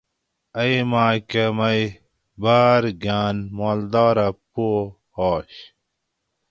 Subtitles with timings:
[0.61, 1.81] ائ مکاۤ مئ
[2.41, 4.67] باۤر گاۤنہ مالدارہ پو
[5.29, 5.53] آش